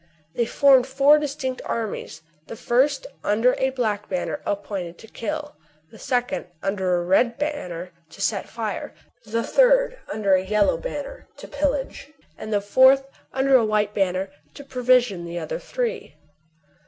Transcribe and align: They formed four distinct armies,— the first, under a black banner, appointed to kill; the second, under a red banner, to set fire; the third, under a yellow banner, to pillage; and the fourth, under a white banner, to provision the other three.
They 0.33 0.47
formed 0.47 0.87
four 0.87 1.19
distinct 1.19 1.61
armies,— 1.63 2.23
the 2.47 2.55
first, 2.55 3.05
under 3.23 3.53
a 3.59 3.69
black 3.69 4.09
banner, 4.09 4.41
appointed 4.47 4.97
to 4.97 5.07
kill; 5.07 5.55
the 5.91 5.99
second, 5.99 6.47
under 6.63 6.95
a 6.95 7.03
red 7.03 7.37
banner, 7.37 7.91
to 8.09 8.19
set 8.19 8.49
fire; 8.49 8.95
the 9.25 9.43
third, 9.43 9.99
under 10.11 10.33
a 10.33 10.43
yellow 10.43 10.77
banner, 10.77 11.27
to 11.37 11.47
pillage; 11.47 12.11
and 12.35 12.51
the 12.51 12.61
fourth, 12.61 13.03
under 13.31 13.55
a 13.55 13.63
white 13.63 13.93
banner, 13.93 14.31
to 14.55 14.63
provision 14.63 15.23
the 15.23 15.37
other 15.37 15.59
three. 15.59 16.15